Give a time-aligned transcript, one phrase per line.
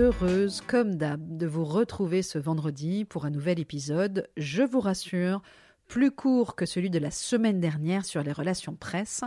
[0.00, 5.42] heureuse, comme d'hab, de vous retrouver ce vendredi pour un nouvel épisode, je vous rassure,
[5.90, 9.24] plus court que celui de la semaine dernière sur les relations presse.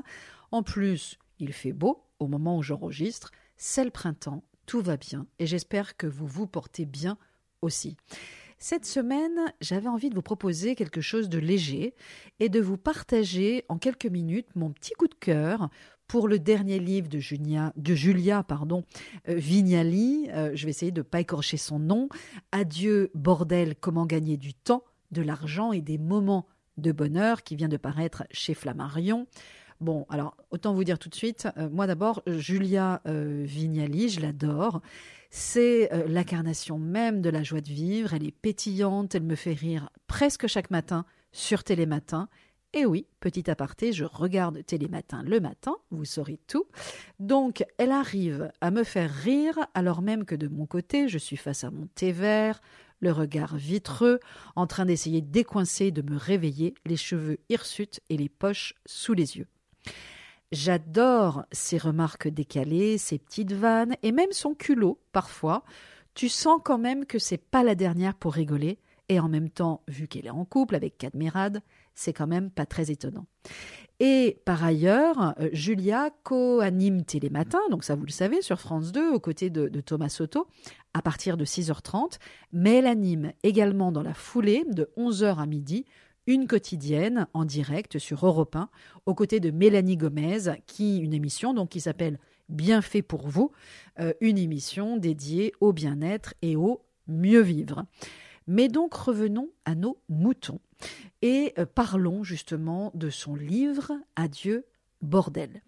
[0.50, 5.28] En plus, il fait beau au moment où j'enregistre, c'est le printemps, tout va bien
[5.40, 7.18] et j'espère que vous vous portez bien
[7.62, 7.98] aussi.
[8.60, 11.96] Cette semaine, j'avais envie de vous proposer quelque chose de léger
[12.40, 15.70] et de vous partager en quelques minutes mon petit coup de cœur
[16.08, 18.86] pour le dernier livre de Julia, pardon,
[19.28, 20.30] euh, Vignali.
[20.32, 22.08] Euh, je vais essayer de ne pas écorcher son nom.
[22.54, 26.46] Adieu, bordel, comment gagner du temps, de l'argent et des moments
[26.78, 29.28] de bonheur qui vient de paraître chez Flammarion.
[29.82, 34.82] Bon, alors, autant vous dire tout de suite, euh, moi d'abord, Julia Vignali, je l'adore.
[35.30, 38.14] C'est l'incarnation même de la joie de vivre.
[38.14, 42.30] Elle est pétillante, elle me fait rire presque chaque matin sur Télématin.
[42.76, 46.66] Et oui, petit aparté, je regarde Télématin le matin, vous saurez tout.
[47.20, 51.38] Donc, elle arrive à me faire rire alors même que de mon côté, je suis
[51.38, 52.62] face à mon thé vert,
[53.04, 54.20] le regard vitreux,
[54.56, 59.14] en train d'essayer de décoincer, de me réveiller, les cheveux hirsutes et les poches sous
[59.14, 59.48] les yeux.
[60.52, 65.64] J'adore ses remarques décalées, ses petites vannes et même son culot parfois.
[66.14, 69.82] Tu sens quand même que c'est pas la dernière pour rigoler et en même temps,
[69.88, 71.62] vu qu'elle est en couple avec Cadmerade,
[71.96, 73.26] c'est quand même pas très étonnant.
[74.00, 79.12] Et par ailleurs, euh, Julia co-anime Télématin, donc ça vous le savez, sur France 2,
[79.14, 80.48] aux côtés de, Thomas Soto,
[80.94, 82.18] à partir de 6h30,
[82.52, 85.86] mais elle anime également dans la foulée, de 11h à midi,
[86.26, 88.70] une quotidienne en direct sur Europe 1,
[89.06, 92.18] aux côtés de Mélanie Gomez, qui une émission donc qui s'appelle
[92.50, 93.52] Bien fait pour vous,
[94.00, 97.86] euh, une émission dédiée au bien-être et au mieux vivre.
[98.48, 100.60] Mais donc revenons à nos moutons
[101.22, 104.66] et euh, parlons justement de son livre Adieu
[105.02, 105.62] bordel.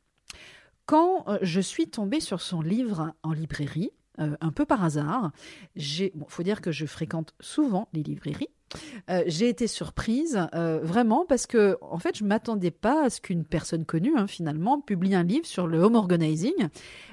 [0.85, 5.31] Quand euh, je suis tombée sur son livre en librairie, euh, un peu par hasard,
[5.75, 8.49] il faut dire que je fréquente souvent les librairies.
[9.27, 13.85] j'ai été surprise vraiment parce que en fait je m'attendais pas à ce qu'une personne
[13.85, 16.69] connue hein, finalement publie un livre sur le home organizing,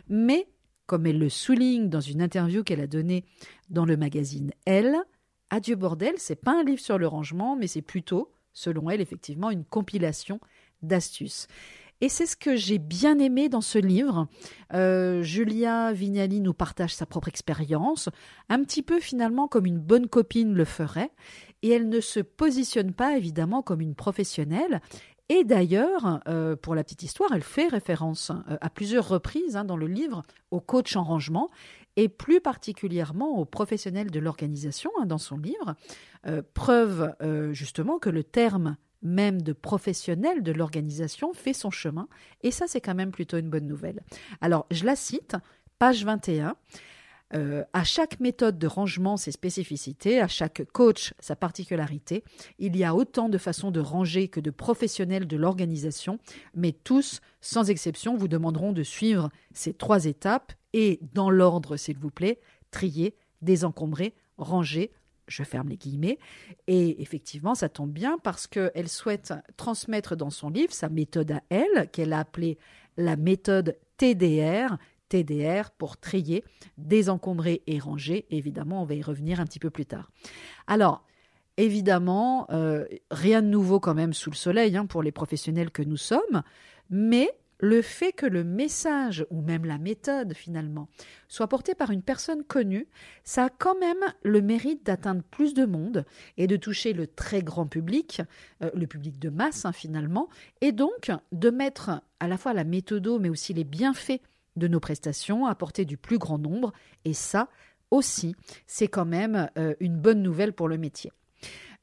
[0.09, 0.49] mais
[0.87, 3.25] comme elle le souligne dans une interview qu'elle a donnée
[3.71, 4.97] dans le magazine Elle,
[5.53, 9.51] Adieu bordel, c'est pas un livre sur le rangement, mais c'est plutôt, selon elle, effectivement,
[9.51, 10.41] une compilation
[10.81, 11.47] d'astuces.
[12.01, 14.29] Et c'est ce que j'ai bien aimé dans ce livre.
[14.73, 18.09] Euh, Julia Vignali nous partage sa propre expérience,
[18.49, 21.11] un petit peu finalement comme une bonne copine le ferait,
[21.61, 24.81] et elle ne se positionne pas évidemment comme une professionnelle.
[25.35, 29.65] Et d'ailleurs, euh, pour la petite histoire, elle fait référence euh, à plusieurs reprises hein,
[29.65, 31.49] dans le livre au coach en rangement
[31.97, 35.75] et plus particulièrement aux professionnels de l'organisation hein, dans son livre,
[36.27, 37.15] euh, preuve
[37.53, 42.09] justement que le terme même de professionnel de l'organisation fait son chemin,
[42.43, 44.03] et ça c'est quand même plutôt une bonne nouvelle.
[44.43, 45.37] Alors je la cite,
[45.79, 46.57] page 21.
[47.35, 52.25] Euh, à chaque méthode de rangement ses spécificités, à chaque coach sa particularité.
[52.59, 56.19] Il y a autant de façons de ranger que de professionnels de l'organisation,
[56.55, 61.97] mais tous, sans exception, vous demanderont de suivre ces trois étapes et dans l'ordre, s'il
[61.97, 62.39] vous plaît,
[62.71, 64.93] trier, désencombrer, ranger,
[65.27, 66.19] je ferme les guillemets.
[66.67, 71.43] Et effectivement, ça tombe bien parce qu'elle souhaite transmettre dans son livre sa méthode à
[71.49, 72.59] elle, qu'elle a appelée
[72.97, 74.77] la méthode TDR,
[75.13, 76.43] TDR pour trier,
[76.79, 78.25] désencombrer et ranger.
[78.31, 80.11] Évidemment, on va y revenir un petit peu plus tard.
[80.67, 81.05] Alors,
[81.59, 85.83] évidemment, euh, rien de nouveau quand même sous le soleil hein, pour les professionnels que
[85.83, 86.43] nous sommes,
[86.89, 90.89] mais le fait que le message, ou même la méthode finalement,
[91.29, 92.89] soit porté par une personne connue,
[93.23, 96.07] ça a quand même le mérite d'atteindre plus de monde
[96.39, 98.23] et de toucher le très grand public,
[98.63, 100.31] euh, le public de masse hein, finalement,
[100.63, 104.23] et donc de mettre à la fois la méthode, mais aussi les bienfaits
[104.57, 106.73] de nos prestations à du plus grand nombre,
[107.05, 107.49] et ça
[107.91, 108.35] aussi,
[108.67, 111.13] c'est quand même euh, une bonne nouvelle pour le métier.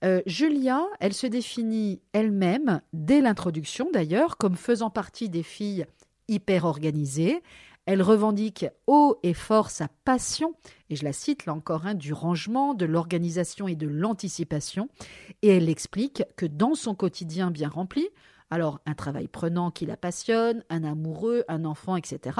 [0.04, 5.86] Euh, Julia, elle se définit elle-même, dès l'introduction d'ailleurs, comme faisant partie des filles
[6.28, 7.42] hyper organisées.
[7.86, 10.54] Elle revendique haut et fort sa passion,
[10.90, 14.90] et je la cite là encore, hein, du rangement, de l'organisation et de l'anticipation.
[15.42, 18.08] Et elle explique que dans son quotidien bien rempli,
[18.50, 22.40] alors un travail prenant qui la passionne, un amoureux, un enfant, etc.,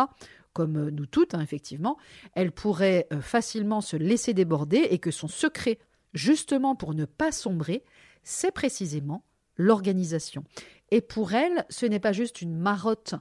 [0.54, 1.98] comme euh, nous toutes, hein, effectivement,
[2.34, 5.80] elle pourrait euh, facilement se laisser déborder et que son secret
[6.14, 7.84] justement pour ne pas sombrer,
[8.24, 9.24] c'est précisément
[9.56, 10.44] l'organisation.
[10.92, 13.16] Et pour elle, ce n'est pas juste une marotte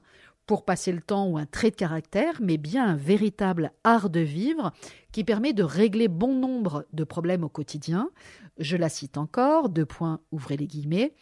[0.45, 4.21] pour passer le temps ou un trait de caractère, mais bien un véritable art de
[4.21, 4.71] vivre
[5.11, 8.09] qui permet de régler bon nombre de problèmes au quotidien.
[8.57, 11.13] Je la cite encore, deux points, ouvrez les guillemets.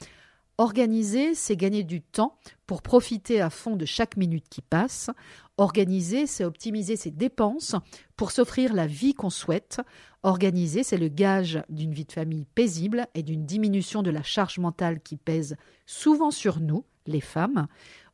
[0.59, 5.11] Organiser, c'est gagner du temps pour profiter à fond de chaque minute qui passe.
[5.57, 7.75] Organiser, c'est optimiser ses dépenses
[8.15, 9.81] pour s'offrir la vie qu'on souhaite.
[10.23, 14.57] Organiser, c'est le gage d'une vie de famille paisible et d'une diminution de la charge
[14.57, 17.67] mentale qui pèse souvent sur nous, les femmes.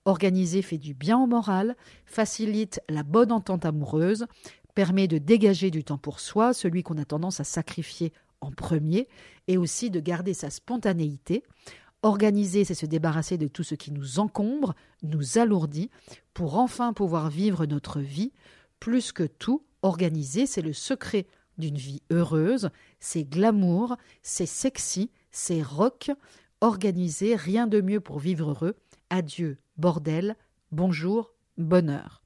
[0.03, 4.25] Organiser fait du bien au moral, facilite la bonne entente amoureuse,
[4.75, 8.11] permet de dégager du temps pour soi, celui qu'on a tendance à sacrifier
[8.41, 9.07] en premier,
[9.47, 11.43] et aussi de garder sa spontanéité.
[12.03, 15.89] Organiser, c'est se débarrasser de tout ce qui nous encombre, nous alourdit,
[16.33, 18.33] pour enfin pouvoir vivre notre vie.
[18.81, 21.25] Plus que tout, organiser, c'est le secret
[21.57, 22.69] d'une vie heureuse,
[22.99, 26.11] c'est glamour, c'est sexy, c'est rock.
[26.59, 28.75] Organiser, rien de mieux pour vivre heureux.
[29.09, 30.35] Adieu, bordel,
[30.71, 32.21] bonjour, bonheur.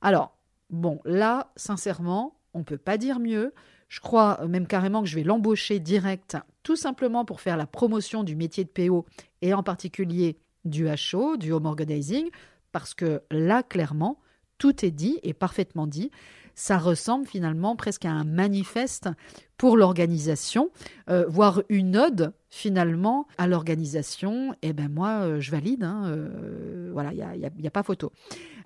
[0.00, 0.38] Alors,
[0.70, 3.52] bon, là, sincèrement, on ne peut pas dire mieux.
[3.88, 8.22] Je crois même carrément que je vais l'embaucher direct, tout simplement pour faire la promotion
[8.22, 9.04] du métier de PO
[9.42, 12.28] et en particulier du HO, du home organizing,
[12.72, 14.20] parce que là, clairement,
[14.58, 16.10] tout est dit et parfaitement dit.
[16.54, 19.08] Ça ressemble finalement presque à un manifeste
[19.56, 20.70] pour l'organisation,
[21.10, 24.52] euh, voire une ode finalement à l'organisation.
[24.62, 25.84] Et eh ben moi, euh, je valide.
[25.84, 28.10] Hein, euh, voilà, il n'y a, a, pas photo.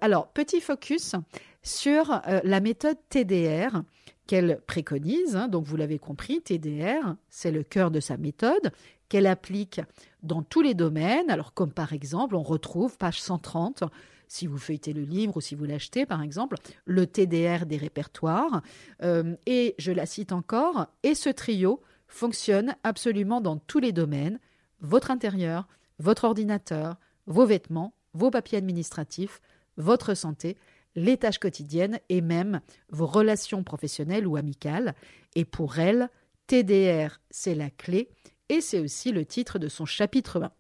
[0.01, 1.17] Alors, petit focus
[1.63, 3.83] sur la méthode TDR
[4.27, 5.37] qu'elle préconise.
[5.37, 8.71] Hein, donc, vous l'avez compris, TDR, c'est le cœur de sa méthode
[9.09, 9.81] qu'elle applique
[10.23, 11.31] dans tous les domaines.
[11.31, 13.85] Alors, comme par exemple, on retrouve page 130
[14.29, 18.63] si vous feuilletez le livre ou si vous l'achetez, par exemple, le TDR des répertoires.
[19.03, 24.39] Euh, et je la cite encore, et ce trio fonctionne absolument dans tous les domaines,
[24.81, 25.67] votre intérieur,
[25.99, 29.41] votre ordinateur, vos vêtements, vos papiers administratifs,
[29.77, 30.57] votre santé,
[30.95, 32.61] les tâches quotidiennes et même
[32.91, 34.95] vos relations professionnelles ou amicales.
[35.35, 36.09] Et pour elle,
[36.47, 38.09] TDR, c'est la clé
[38.49, 40.53] et c'est aussi le titre de son chapitre 1.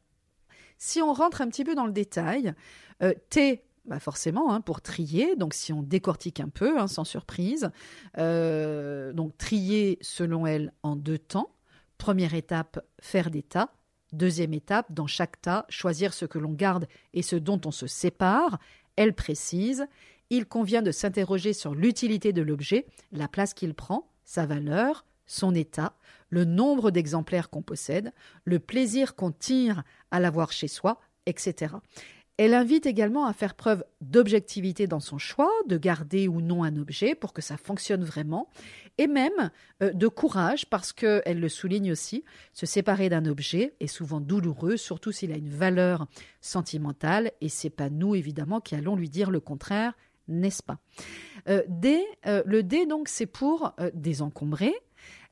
[0.78, 2.54] Si on rentre un petit peu dans le détail,
[3.02, 7.04] euh, T, bah forcément, hein, pour trier, donc si on décortique un peu, hein, sans
[7.04, 7.70] surprise,
[8.18, 11.50] euh, donc trier selon elle en deux temps.
[11.98, 13.70] Première étape, faire des tas.
[14.12, 17.86] Deuxième étape, dans chaque tas, choisir ce que l'on garde et ce dont on se
[17.86, 18.58] sépare.
[18.96, 19.86] Elle précise
[20.30, 25.54] il convient de s'interroger sur l'utilité de l'objet, la place qu'il prend, sa valeur, son
[25.54, 25.94] état,
[26.30, 28.12] le nombre d'exemplaires qu'on possède,
[28.44, 31.74] le plaisir qu'on tire à l'avoir chez soi, etc.
[32.36, 36.76] Elle invite également à faire preuve d'objectivité dans son choix, de garder ou non un
[36.76, 38.48] objet pour que ça fonctionne vraiment,
[38.98, 43.86] et même euh, de courage parce qu'elle le souligne aussi, se séparer d'un objet est
[43.86, 46.08] souvent douloureux, surtout s'il a une valeur
[46.40, 50.78] sentimentale, et c'est pas nous évidemment qui allons lui dire le contraire, n'est-ce pas?
[51.48, 54.74] Euh, D, euh, Le D, donc, c'est pour désencombrer.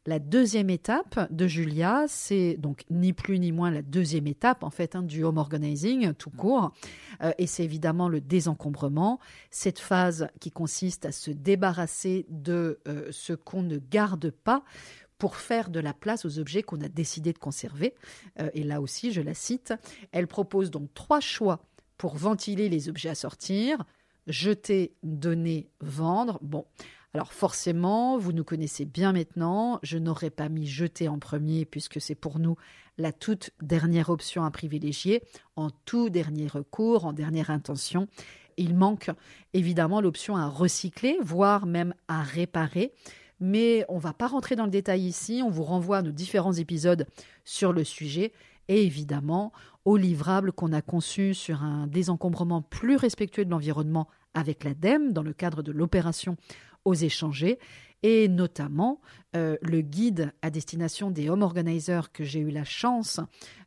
[0.05, 4.71] La deuxième étape de Julia, c'est donc ni plus ni moins la deuxième étape en
[4.71, 6.73] fait hein, du home organizing tout court,
[7.39, 9.21] et c'est évidemment le désencombrement,
[9.51, 12.81] cette phase qui consiste à se débarrasser de
[13.13, 14.65] ce qu'on ne garde pas
[15.19, 17.95] pour faire de la place aux objets qu'on a décidé de conserver.
[18.55, 19.73] et là aussi, je la cite,
[20.11, 21.65] elle propose donc trois choix
[21.97, 23.85] pour ventiler les objets à sortir
[24.27, 26.39] jeter, donner, vendre.
[26.43, 26.65] Bon,
[27.15, 32.01] alors forcément, vous nous connaissez bien maintenant, je n'aurais pas mis jeter en premier puisque
[32.01, 32.57] c'est pour nous
[32.97, 35.23] la toute dernière option à privilégier,
[35.57, 38.07] en tout dernier recours, en dernière intention.
[38.57, 39.11] Il manque
[39.53, 42.93] évidemment l'option à recycler, voire même à réparer.
[43.41, 46.13] Mais on ne va pas rentrer dans le détail ici, on vous renvoie à nos
[46.13, 47.07] différents épisodes
[47.45, 48.33] sur le sujet
[48.69, 49.53] et évidemment
[49.85, 55.23] au livrable qu'on a conçu sur un désencombrement plus respectueux de l'environnement avec l'ADEME dans
[55.23, 56.37] le cadre de l'opération
[56.85, 57.59] aux échangés
[58.03, 59.01] et notamment
[59.37, 63.21] euh, le guide à destination des home organizers que j'ai eu la chance,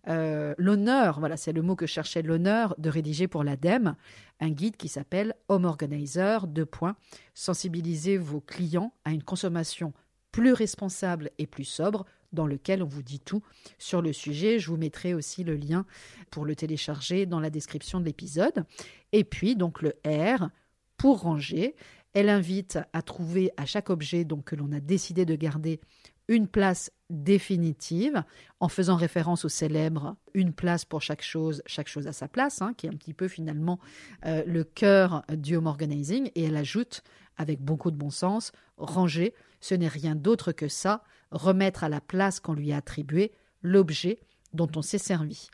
[0.07, 3.95] euh, l'honneur, voilà c'est le mot que cherchait l'honneur de rédiger pour l'ADEME,
[4.41, 6.97] un guide qui s'appelle Home Organizer, deux points,
[7.33, 9.93] sensibiliser vos clients à une consommation
[10.31, 13.41] plus responsable et plus sobre dans lequel on vous dit tout
[13.77, 14.59] sur le sujet.
[14.59, 15.85] Je vous mettrai aussi le lien
[16.29, 18.65] pour le télécharger dans la description de l'épisode.
[19.13, 20.49] Et puis donc le R
[20.97, 21.75] pour ranger.
[22.15, 25.81] Elle invite à trouver à chaque objet donc que l'on a décidé de garder
[26.29, 28.23] une place définitive,
[28.59, 32.61] en faisant référence au célèbre une place pour chaque chose, chaque chose à sa place,
[32.61, 33.79] hein, qui est un petit peu finalement
[34.25, 36.31] euh, le cœur du home organizing.
[36.35, 37.03] Et elle ajoute,
[37.37, 41.99] avec beaucoup de bon sens, ranger, ce n'est rien d'autre que ça, remettre à la
[41.99, 44.19] place qu'on lui a attribuée l'objet
[44.53, 45.49] dont on s'est servi.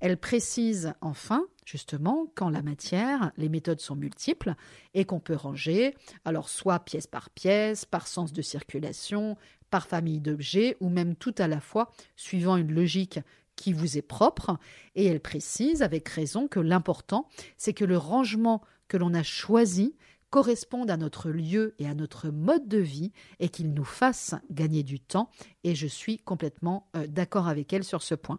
[0.00, 4.54] Elle précise enfin justement quand la matière, les méthodes sont multiples
[4.94, 9.36] et qu'on peut ranger, alors soit pièce par pièce, par sens de circulation,
[9.70, 13.20] par famille d'objets ou même tout à la fois, suivant une logique
[13.56, 14.58] qui vous est propre.
[14.94, 19.96] Et elle précise avec raison que l'important, c'est que le rangement que l'on a choisi
[20.30, 24.82] corresponde à notre lieu et à notre mode de vie et qu'il nous fasse gagner
[24.82, 25.30] du temps.
[25.64, 28.38] Et je suis complètement euh, d'accord avec elle sur ce point.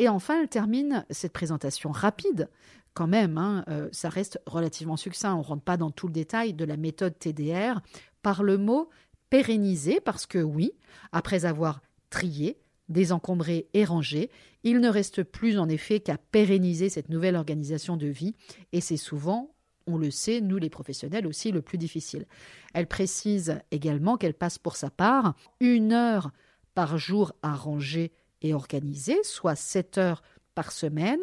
[0.00, 2.48] Et enfin, elle termine cette présentation rapide.
[2.94, 5.34] Quand même, hein, euh, ça reste relativement succinct.
[5.34, 7.82] On ne rentre pas dans tout le détail de la méthode TDR
[8.22, 8.88] par le mot
[9.28, 10.72] pérenniser, parce que oui,
[11.12, 14.30] après avoir trié, désencombré et rangé,
[14.64, 18.34] il ne reste plus en effet qu'à pérenniser cette nouvelle organisation de vie,
[18.72, 19.50] et c'est souvent
[19.86, 22.26] on le sait, nous les professionnels aussi, le plus difficile.
[22.74, 26.30] Elle précise également qu'elle passe pour sa part une heure
[26.74, 30.22] par jour à ranger et organisée, soit 7 heures
[30.54, 31.20] par semaine,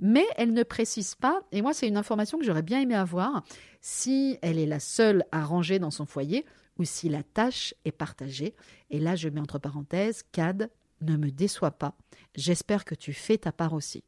[0.00, 3.42] mais elle ne précise pas, et moi c'est une information que j'aurais bien aimé avoir,
[3.80, 6.44] si elle est la seule à ranger dans son foyer
[6.78, 8.54] ou si la tâche est partagée.
[8.90, 10.70] Et là je mets entre parenthèses, CAD,
[11.00, 11.96] ne me déçois pas,
[12.34, 14.04] j'espère que tu fais ta part aussi.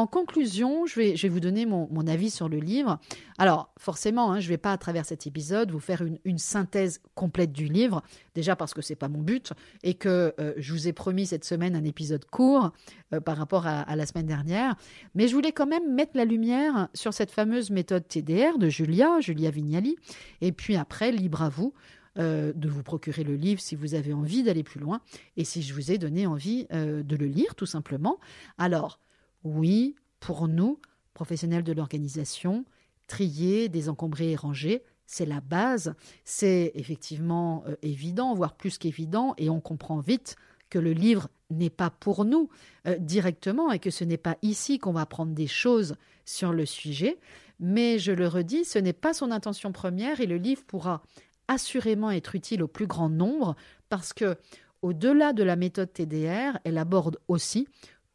[0.00, 2.98] En conclusion, je vais, vous donner mon, avis sur le livre.
[3.36, 7.02] Alors, forcément, hein, je ne vais pas, à travers cet épisode, vous faire une, synthèse
[7.14, 8.02] complète du livre,
[8.34, 9.52] déjà parce que ce n'est pas mon but,
[9.82, 12.72] et que euh, je vous ai promis cette semaine un épisode court
[13.12, 14.74] euh, par rapport à, la semaine dernière.
[15.14, 19.20] Mais je voulais quand même mettre la lumière sur cette fameuse méthode TDR de Julia,
[19.20, 19.96] Julia Vignali,
[20.40, 21.74] et puis après, libre à vous.
[22.18, 25.00] Euh, de vous procurer le livre si vous avez envie d'aller plus loin
[25.36, 28.18] et si je vous ai donné envie de le lire tout simplement.
[28.58, 28.98] Alors,
[29.44, 30.78] oui, pour nous,
[31.14, 32.64] professionnels de l'organisation,
[33.06, 35.94] trier, désencombrer et ranger, c'est la base.
[36.24, 40.36] C'est effectivement euh, évident, voire plus qu'évident, et on comprend vite
[40.70, 42.48] que le livre n'est pas pour nous
[42.86, 46.64] euh, directement et que ce n'est pas ici qu'on va apprendre des choses sur le
[46.64, 47.18] sujet.
[47.58, 51.02] Mais je le redis, ce n'est pas son intention première et le livre pourra
[51.48, 53.56] assurément être utile au plus grand nombre
[53.88, 54.36] parce que,
[54.82, 57.68] au-delà de la méthode TDR, elle aborde aussi,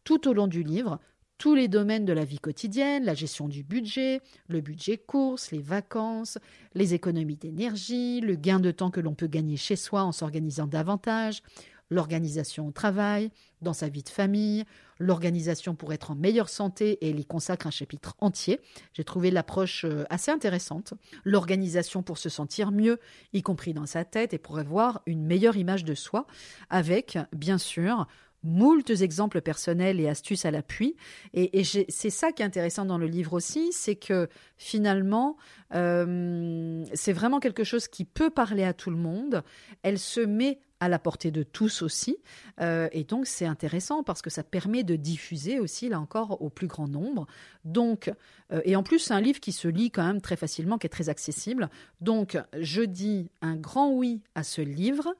[0.04, 1.00] tout au long du livre,
[1.38, 5.62] tous les domaines de la vie quotidienne, la gestion du budget, le budget course, les
[5.62, 6.38] vacances,
[6.74, 10.68] les économies d'énergie, le gain de temps que l'on peut gagner chez soi en s'organisant
[10.68, 11.42] davantage,
[11.90, 14.64] l'organisation au travail, dans sa vie de famille,
[15.00, 18.60] l'organisation pour être en meilleure santé et elle y consacre un chapitre entier.
[18.94, 20.94] J'ai trouvé l'approche euh, assez intéressante.
[21.24, 23.00] L'organisation pour se sentir mieux,
[23.34, 26.28] y compris dans sa tête et pour avoir une meilleure image de soi,
[26.70, 28.08] avec bien sûr
[28.46, 30.96] moultes exemples personnels et astuces à l'appui.
[31.34, 35.36] Et, c'est ça qui est intéressant dans le livre aussi, c'est que finalement,
[35.74, 39.44] euh, c'est vraiment quelque chose qui peut parler à tout le monde.
[39.82, 42.18] Elle se met à la portée de tous aussi.
[42.62, 46.50] Euh, et donc, c'est intéressant parce que ça permet de diffuser aussi, là encore, au
[46.50, 47.26] plus grand nombre.
[47.64, 48.12] Donc,
[48.52, 50.86] euh, et en plus, c'est un livre qui se lit quand même très facilement, qui
[50.86, 51.70] est très accessible.
[52.02, 55.16] Donc, je dis un grand oui à ce livre.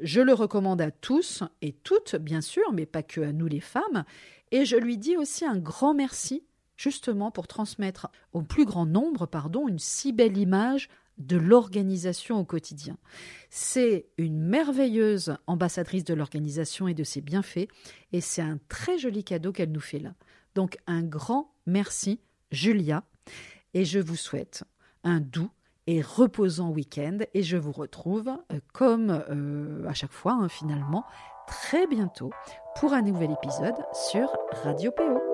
[0.00, 3.60] Je le recommande à tous et toutes, bien sûr, mais pas que à nous les
[3.60, 4.04] femmes.
[4.50, 6.44] Et je lui dis aussi un grand merci,
[6.76, 10.88] justement pour transmettre au plus grand nombre, pardon, une si belle image
[11.18, 12.96] de l'organisation au quotidien.
[13.50, 17.68] C'est une merveilleuse ambassadrice de l'organisation et de ses bienfaits,
[18.12, 20.14] et c'est un très joli cadeau qu'elle nous fait là.
[20.54, 22.20] Donc un grand merci,
[22.52, 23.04] Julia,
[23.74, 24.64] et je vous souhaite
[25.02, 25.50] un doux
[25.88, 27.18] et reposant week-end.
[27.34, 31.04] Et je vous retrouve, euh, comme euh, à chaque fois, hein, finalement,
[31.48, 32.30] très bientôt
[32.78, 33.76] pour un nouvel épisode
[34.10, 34.28] sur
[34.62, 35.27] Radio PO.